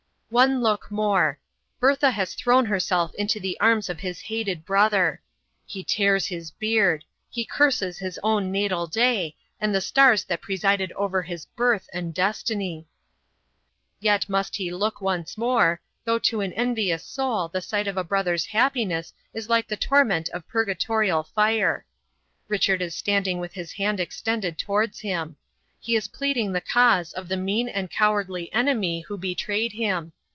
[0.33, 1.37] One look more.
[1.81, 5.21] Bertha has thrown herself into the arms of his hated brother.
[5.65, 10.93] He tears his beard; he curses his own natal day, and the stars that presided
[10.93, 12.87] over his birth and destiny.
[13.99, 18.03] Yet must he look once more, though to an envious soul the sight of a
[18.05, 21.85] brother's happiness is like the torment of purgatorial fire.
[22.47, 25.35] Richard is standing with his hand extended towards him.
[25.81, 30.13] He is pleading the cause of the mean and cowardly enemy who betrayed him.